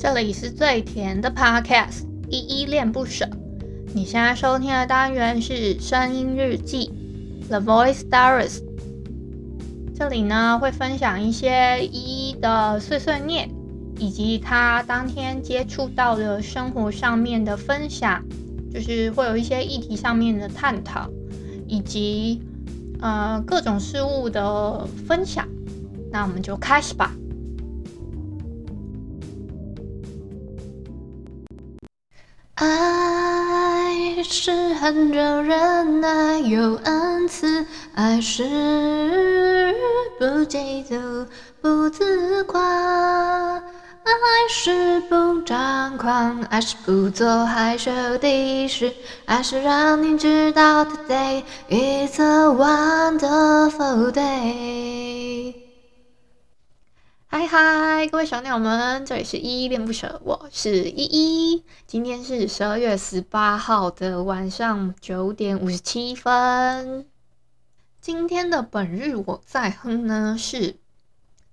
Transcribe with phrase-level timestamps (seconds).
[0.00, 3.28] 这里是最甜的 Podcast，依依恋不舍。
[3.92, 6.90] 你现在收听的单元是声音日记
[7.50, 8.62] ，The Voice Diaries。
[9.94, 13.50] 这里呢会分享一些依依的碎碎念，
[13.98, 18.24] 以及他当天接触到的生活上面的分享，
[18.72, 21.10] 就是会有一些议题上面的探讨，
[21.66, 22.40] 以及
[23.02, 25.46] 呃各种事物的分享。
[26.10, 27.14] 那我们就开始吧。
[32.62, 37.64] 爱是恒久忍耐有恩赐，
[37.94, 39.74] 爱是
[40.18, 41.26] 不嫉妒
[41.62, 44.12] 不自夸，爱
[44.50, 48.92] 是不张狂，爱是不做害羞的事，
[49.24, 55.69] 爱是让你知道 Today is a wonderful day。
[57.32, 61.64] 嗨嗨，各位小鸟们，这里是依依恋不舍，我是依依。
[61.86, 67.06] 今天是十二月十八号的晚上九点五十七分。
[68.00, 70.72] 今天的本日我在哼呢是《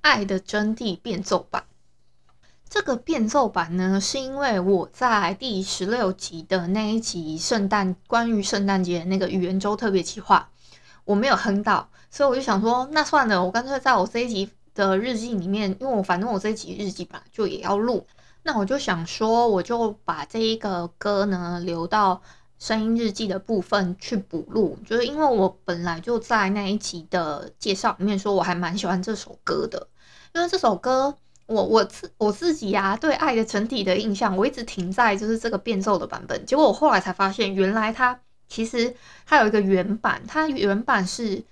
[0.00, 1.64] 爱的真谛》变奏版。
[2.70, 10.50] 这个变奏版呢，是因为我在第十六集的那一集圣诞关于圣诞节那个语言周特别企划，
[11.04, 14.48] 我没有哼到，所以我就想说，那算了，我干脆在我这一集。
[14.74, 18.04] 的日记里面，因为我反正我这集日记本来就也要录，
[18.42, 22.20] 那我就想说，我就把这一个歌呢留到
[22.58, 29.86] 声音日记的部分去补录，就是因为我本来就在那一集的介绍里面说，我还蛮喜欢这首歌的，
[30.34, 31.16] 因为这首歌
[31.46, 38.94] 我我自我自己呀、啊、对《爱的整体》的印象，我一直停在就是这个变奏的版本，结果我后来才发现，原来它其实
[39.24, 41.44] 它有一个原版，它原版是。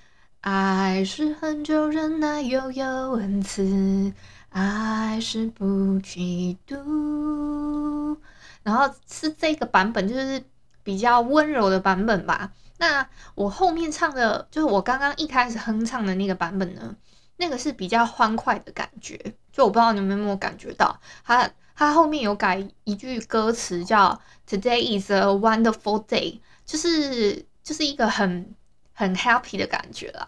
[0.43, 4.13] 爱是恒久忍耐又有恩慈，
[4.49, 5.65] 爱是不
[6.01, 8.19] 嫉妒。
[8.65, 10.43] 然后是这个版本，就是
[10.83, 12.51] 比较温柔的版本吧。
[12.79, 16.97] 那我后面唱的，就是我刚刚一开始哼唱的那个版本呢，
[17.37, 19.17] 那个是比较欢快的感觉。
[19.53, 28.53] 就我不知道你们有没有感觉到，它它后面有改一句歌词，叫 “Today is a wonderful day”，就是就是一个很。
[28.93, 30.27] 很 happy 的感觉啦。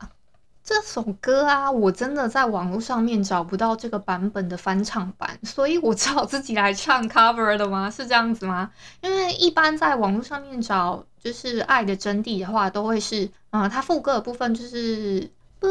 [0.63, 7.91] 这首歌啊，我真的在网络上面找不到这个版本的翻唱版，所以我只好自己来唱 cover 的吗？
[7.91, 8.71] 是这样子吗？
[9.03, 15.69] 因为一般在网络上面找就是《爱的真谛》的话，都会是，嗯，它副歌的部分就是不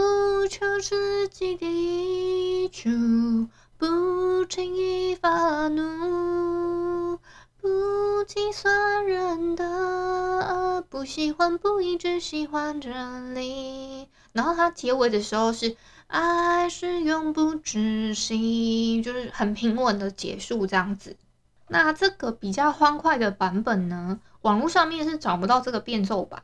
[0.47, 3.47] 求自己的主，
[3.79, 6.32] 不轻易发怒。
[8.33, 14.09] 计算人的不喜欢，不一直喜欢着你。
[14.31, 15.77] 然后它结尾的时候是
[16.07, 21.15] 爱是永不止息，就是很平稳的结束这样子。
[21.67, 26.41] 那这个比较欢快的版本呢，网络上面是找不到这个变奏版，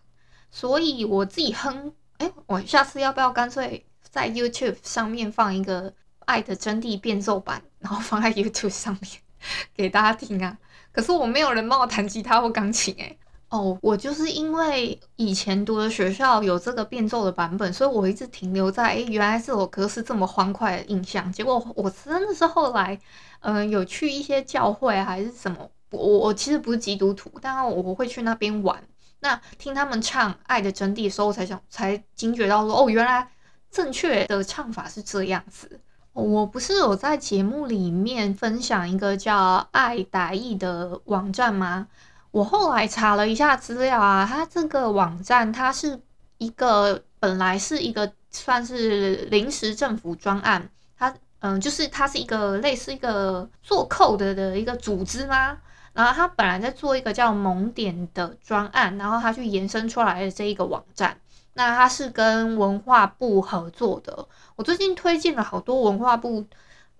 [0.51, 1.91] 所以我自己哼。
[2.19, 5.89] 哎，我下次要不要干脆在 YouTube 上面放一个
[6.25, 9.11] 《爱的真谛》变奏版，然后放在 YouTube 上面
[9.73, 10.59] 给大家听啊？
[10.91, 13.17] 可是我没有人帮我弹吉他或钢琴哎，
[13.49, 21.31] 哦，我就是因为以前读的学校有这个变奏的版本，所以我一直停留在诶，原来这首歌是这么欢快的印象。
[21.31, 22.99] 结果我真的是后来，
[23.41, 28.83] 嗯、有去一些教会还是什么，我我其实不是基督徒，但我会去那边玩。
[29.21, 33.27] 那听他们唱《爱的真谛》的时候，我才想才惊觉到说，哦，原来
[33.69, 35.79] 正确的唱法是这样子。
[36.19, 41.87] 我不是有在节目里面分享一个叫“爱台语”的网站吗？
[42.31, 45.99] 我后来查了一下资料啊，它这个网站它是
[46.37, 55.57] 一个本来是一个算是临时政府专案，它嗯，就是它是一个类似一个做 code 的一个组织吗？
[55.93, 61.17] 然后它本来在做一个叫萌点的专案，然后它去延伸出来的这一个网站。
[61.59, 64.25] 那它是跟文化部合作的，
[64.55, 66.45] 我最近推荐了好多文化部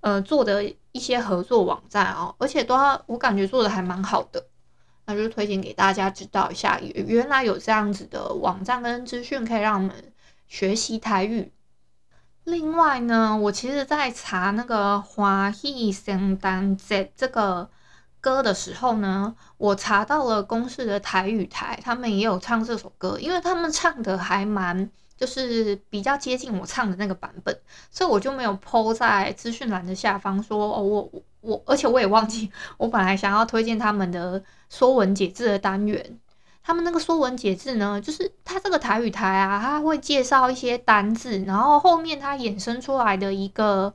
[0.02, 0.62] 呃做的
[0.92, 2.76] 一些合作网站哦，而且都
[3.06, 4.46] 我感觉做的还蛮好的，
[5.06, 10.12] 那就推荐给大家知道一下，原来有这样子的网站跟资讯可以让我们
[10.50, 11.54] 学习台语。
[12.44, 17.70] 另外呢，我其实在查那个华裔圣诞节这个。
[18.22, 27.58] 歌的时候呢，我查到了公式的台语台，他们也有唱这首歌，因为他们唱的还蛮，就是比较接近我唱的那个版本，
[27.90, 31.12] 所以我就没有 po 在资讯栏的下方说哦，我
[31.42, 36.20] 我，而且我也忘记，我本来想要推荐他们的说文解字的单元，
[36.62, 43.94] 他们那个说文解字呢，就是他这个台语台啊，他会介绍一些单字，然后后面他衍生出来的一个。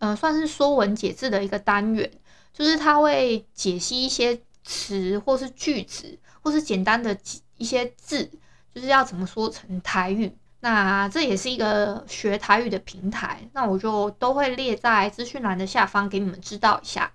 [0.00, 2.10] 呃，算是说文解字的一个单元，
[2.54, 7.14] 就是他会解析一些词或是句子，或是简单的
[7.58, 8.30] 一些字，
[8.72, 10.32] 就是要怎么说成台语。
[10.60, 17.12] 那这也是一个学台语的平台，那我就都会列在资讯栏的下方给你们知道一下。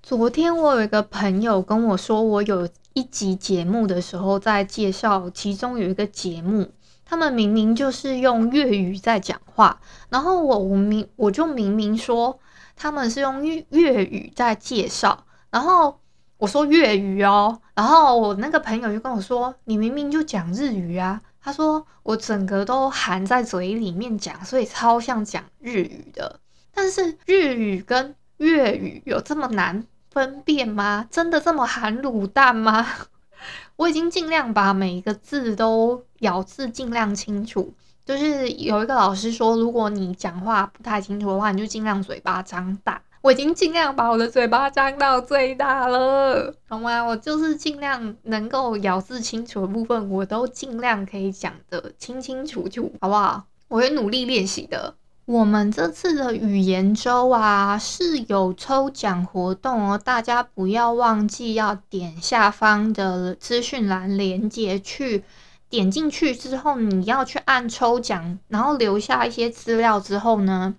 [0.00, 6.70] 昨天我有一个朋友跟我说，我有一集节目的时候在介绍，其中有一个节目。
[7.06, 12.38] 他们明明就是用粤语在讲话，然后我我明我就明明说
[12.76, 16.00] 他们是用粤粤语在介绍，然后
[16.36, 26.40] 我说粤语哦，然后我那个朋友就跟我说，你明明就讲日语啊，他说我整个都含在嘴里面讲，所以超像讲日语的，
[26.72, 31.06] 但是日语跟粤语有这么难分辨吗？
[31.10, 32.86] 真的这么含卤蛋吗？
[33.76, 37.74] 我已经尽量把每一个字都咬字尽量清楚。
[38.04, 43.00] 就是有一个老师说，如果你讲话不太清楚的话，你就尽量嘴巴张大。
[43.22, 47.02] 我已经尽量把我的嘴巴张到最大了，好吗？
[47.02, 53.44] 我就是尽量能够咬字清楚的部分，我都尽量可以讲得清清楚楚，好不好？
[53.68, 54.94] 我会努力练习的。
[55.24, 65.24] 我们这次的语言周啊，是有抽奖活动哦，大家不要忘记要点下方的资讯栏连接去
[65.74, 70.74] 点进去之后，你要去按抽奖，然后留下一些资料之后呢，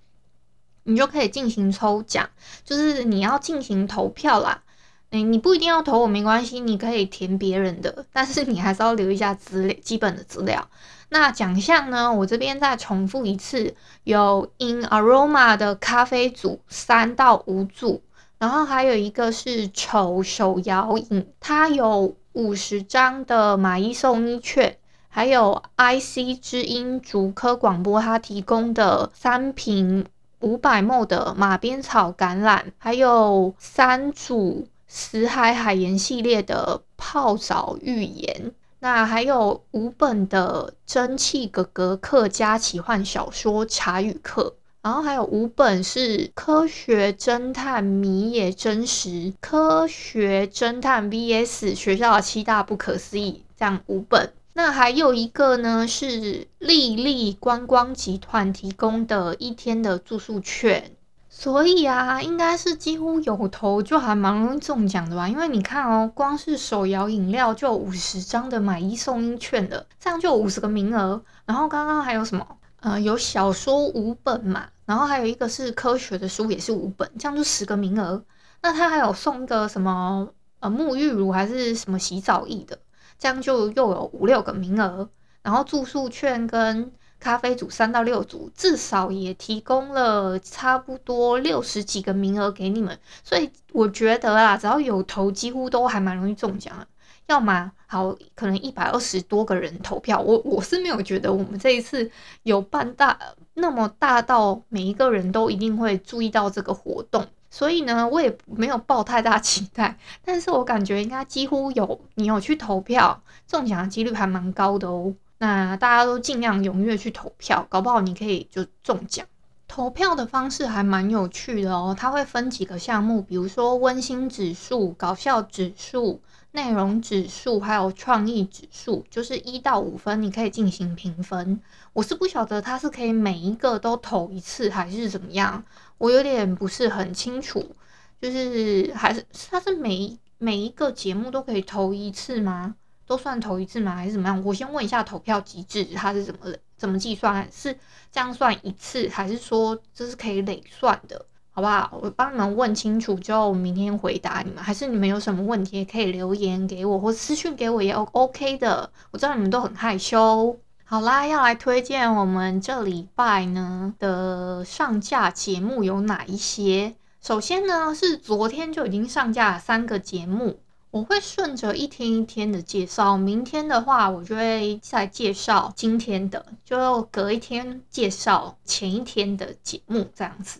[0.83, 2.29] 你就可以进行抽奖，
[2.63, 4.63] 就是你要进行投票啦。
[5.11, 10.67] 你你不一定要投我没关系，你可以填别人的，但是你还是要留一下资料，基本的资料。
[11.09, 12.11] 那奖项呢？
[12.11, 18.01] 我这边再重复一次，有 In Aroma 的咖啡组三到五组，
[18.39, 24.77] 然后还有一个是丑手摇影，它有五十张的买一送一券，
[25.15, 30.05] 还有 IC 之音竹科广播它提供的三瓶
[30.41, 38.51] 五百 ml 的马鞭草橄榄，还有三组死海海盐系列的泡澡浴盐。
[38.79, 49.09] 那还有五本的《蒸汽格格客家奇幻小说茶语课》，然后还有五本是《科学侦探迷也真实》、
[49.39, 54.33] 《科学侦探 VS 学校的七大不可思议》这样五本。
[54.57, 60.95] 那还有一个呢是丽丽观光集团提供的一天的住宿券。
[61.27, 65.27] 所以啊，应该是几乎有头就还蛮容易中奖的吧？
[65.27, 71.21] 因为你看哦，光是手摇饮料就有五十张的买一送一券的，这样就五十个名额。
[71.45, 72.47] 然后刚刚还有什么？
[72.79, 78.23] 呃，有小说五本嘛，然后还有一个是科学的书也是五本，这样就十个名额。
[78.61, 80.29] 那他还有送一个什么
[80.61, 82.79] 呃沐浴乳还是什么洗澡液的，
[83.17, 85.09] 这样就又有五六个名额。
[85.41, 96.87] 然后住宿券跟咖啡组三到六组，至少也提供了差不多六十几个名额给你们，所以我觉得啊，只要有投，几乎都还蛮容易中奖的。
[97.27, 102.09] 要么好，可能一百二十多个人投票，我我是没有觉得我们这一次
[102.41, 103.19] 有办大
[103.53, 109.97] 那么大到每一个人都一定会注意到这个活动，所以呢，我也没有抱太大期待。
[110.25, 115.15] 但是我感觉应该几乎有，你有去投票，中奖的几率还蛮高的哦。
[115.37, 119.25] 那大家都尽量踊跃去投票，搞不好你可以就中奖。
[119.69, 126.21] 投票的方式还蛮有趣的哦，它会分几个项目，比如说温馨指数、搞笑指数、
[126.55, 131.61] 内容指数，还有创意指数，就是一到五分，你可以进行评分。
[131.93, 135.63] 我是不晓得它是可以每一个都投一次，还是怎么样，
[135.99, 137.75] 我有点不是很清楚。
[138.19, 142.75] 就是还是它是每每一个节目都可以投一次吗？
[143.05, 143.95] 都算投一次吗？
[143.95, 144.41] 还是怎么样？
[144.43, 147.47] 我先问一下投票机制，它是怎么怎么计算？
[147.51, 147.77] 是
[148.11, 151.25] 这样算一次，还是说这是可以累算的？
[151.55, 151.97] 好不好？
[152.01, 154.61] 我帮你们问清楚，就明天回答你们。
[154.61, 158.91] 还是你们有什么问题，也可以留言给我，或私讯给我也 OK 的。
[159.11, 160.59] 我知道你们都很害羞。
[160.83, 166.93] 好啦，要来推荐我们这礼拜呢的上架节目有哪一些？
[167.21, 170.59] 首先呢是昨天就已经上架了三个节目。
[170.91, 180.59] 我会顺着一天一天的介绍，明天的话我就会再介绍今天的，就隔一天介绍前一天的节目这样子。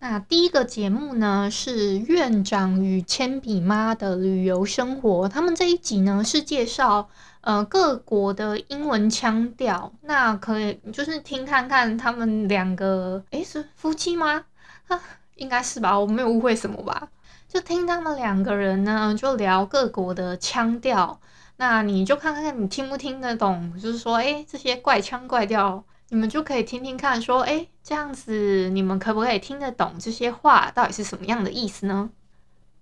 [0.00, 7.08] 那第一个节目呢是院长与铅笔妈的旅游生活，他们这一集呢是介绍
[7.40, 14.44] 呃各国的英文腔调，那可以就是听看看他们两个，诶，是夫妻吗？
[14.86, 15.00] 啊，
[15.34, 17.08] 应该是吧，我没有误会什么吧？
[17.48, 21.18] 就听他们两个人呢，就聊各国的腔调，
[21.56, 32.10] 那你就看看你听不听得懂，就是说，诶，这些怪腔怪调你们就可以听听看，说，哎，这样子你们可不可以听得懂这些话到底是什么样的意思呢？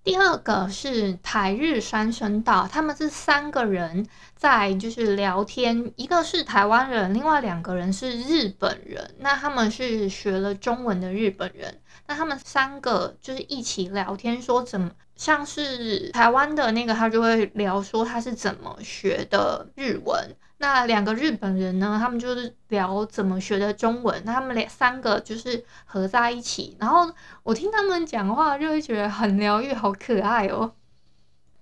[0.04, 4.06] 第二个是台日三声道，他们是三个人
[4.36, 9.16] 在就是聊天，一个是台湾人，另外两个人是日本人。
[9.18, 20.36] 那他们是学了中文的日本人，那他们三个就是一起聊天，说怎么像是台湾的那个，他就会聊说他是怎么学的日文。
[20.58, 24.22] 那两个日本人呢，他们就是聊怎么学的中文。
[24.24, 30.72] 那他们两三个就是合在一起，然后我听他们讲话就会觉得很疗愈，好可爱哦。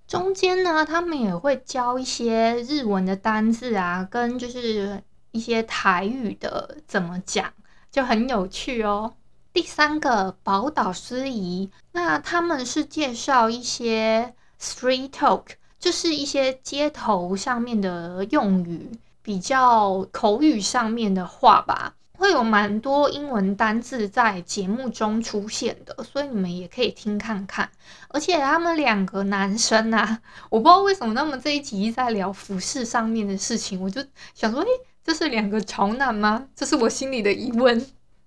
[0.07, 7.51] 中间呢，他们也会教一些日文的单字啊，跟就是一些台语的怎么讲，
[7.91, 9.13] 就很有趣哦。
[9.55, 15.43] 第三个宝岛司仪，那他们是介绍一些 street talk。
[15.79, 27.69] 就是一些街头上面的用语，比较口语上面的话吧，会有蛮多英文单字在节目中出现的，所以你们也可以听看看。
[28.09, 30.19] 而且他们两个男生啊，
[30.51, 34.67] 我不知道为什么他们这一集在聊服饰上面的事情，我就想说，诶，
[35.01, 36.45] 这是两个潮男吗？
[36.53, 37.85] 这是我心里的疑问。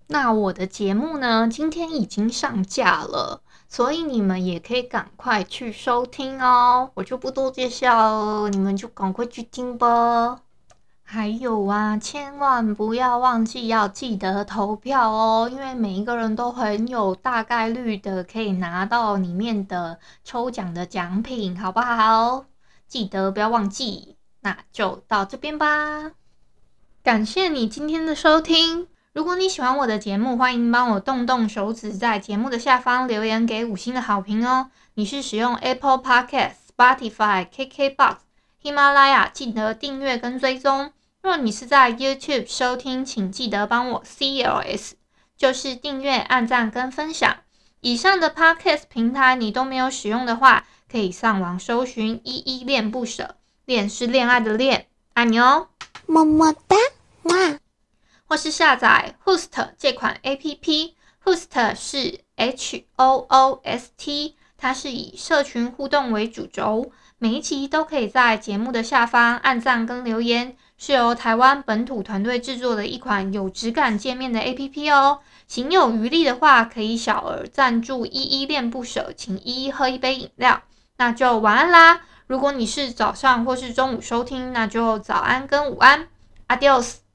[0.08, 3.42] 那我的节目呢，今天已经上架了。
[3.70, 10.40] 所以你们也可以赶快去收听哦，我就不多介绍了，你们就赶快去听吧。
[11.02, 22.46] 还有啊，千万不要忘记要记得投票哦，因为每一个人都很有大概率的可以拿到里面的抽奖的奖品，好不好？
[22.86, 24.16] 记得不要忘记。
[24.40, 26.12] 那就到这边吧，
[27.02, 28.88] 感谢你今天的收听。
[29.18, 34.70] 如果你喜欢我的节目，欢迎帮我动动手指，在节目的下方留言给五星的好评哦。
[34.94, 38.18] 你是使用 Apple Podcast、Spotify、KKBox、
[38.62, 40.92] 喜马拉雅，记得订阅跟追踪。
[41.20, 44.92] 若你是在 YouTube 收听，请记得帮我 CLS，
[45.36, 47.38] 就是订阅、按赞跟分享。
[47.80, 53.34] 以上的 Podcast 平台你都没有使用的话，可以上网搜寻“依依恋不舍”，
[53.66, 55.66] 恋是恋爱的恋，爱你哦，
[56.06, 56.76] 么么哒，
[57.24, 57.58] 哇。
[58.28, 60.92] 或是下载 Host 这款 APP。
[61.24, 75.20] Host 是 H O O S T，它是以社群互动为主轴，每一集都可以在节目的下方按赞跟留言，是由台湾本土团队制作的一款有质感界面的 APP 哦。
[75.46, 80.62] 行有余力的话，可以小额赞助依依恋不舍，请依依喝一杯饮料。
[80.98, 82.02] 那就晚安啦！
[82.26, 86.08] 如果你是早上或是中午收听，那就早安跟午安
[86.48, 87.07] ，Adios。